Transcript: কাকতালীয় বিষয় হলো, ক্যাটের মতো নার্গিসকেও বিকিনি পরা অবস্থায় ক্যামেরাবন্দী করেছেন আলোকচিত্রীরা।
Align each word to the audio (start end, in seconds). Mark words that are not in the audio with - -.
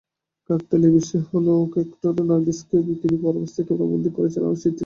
কাকতালীয় 0.49 0.93
বিষয় 0.97 1.23
হলো, 1.29 1.53
ক্যাটের 1.73 1.99
মতো 2.05 2.21
নার্গিসকেও 2.29 2.81
বিকিনি 2.87 3.17
পরা 3.21 3.37
অবস্থায় 3.39 3.65
ক্যামেরাবন্দী 3.67 4.09
করেছেন 4.17 4.41
আলোকচিত্রীরা। 4.43 4.79